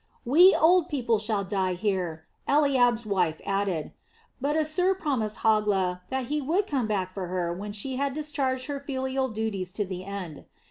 [0.25, 3.93] "We old people shall die here," Eliab's wife added.
[4.41, 8.65] But Assir promised Hogla that he would come back for her when she had discharged
[8.65, 10.45] her filial duties to the end.